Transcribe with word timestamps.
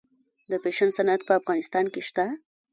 د 0.49 0.51
فیشن 0.63 0.89
صنعت 0.97 1.21
په 1.27 1.33
افغانستان 1.39 1.85
کې 1.93 2.01
شته؟ 2.07 2.25